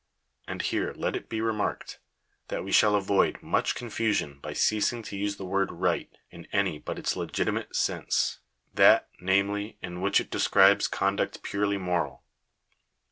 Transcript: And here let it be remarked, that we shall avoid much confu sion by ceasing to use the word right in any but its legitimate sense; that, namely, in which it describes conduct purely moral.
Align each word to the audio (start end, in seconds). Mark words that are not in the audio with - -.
And 0.47 0.63
here 0.63 0.93
let 0.97 1.15
it 1.15 1.29
be 1.29 1.41
remarked, 1.41 1.99
that 2.47 2.63
we 2.63 2.71
shall 2.71 2.95
avoid 2.95 3.43
much 3.43 3.75
confu 3.75 4.13
sion 4.13 4.39
by 4.39 4.53
ceasing 4.53 5.03
to 5.03 5.15
use 5.15 5.35
the 5.35 5.45
word 5.45 5.71
right 5.71 6.09
in 6.31 6.47
any 6.51 6.79
but 6.79 6.97
its 6.97 7.15
legitimate 7.15 7.75
sense; 7.75 8.39
that, 8.73 9.09
namely, 9.19 9.77
in 9.79 10.01
which 10.01 10.19
it 10.19 10.31
describes 10.31 10.87
conduct 10.87 11.43
purely 11.43 11.77
moral. 11.77 12.23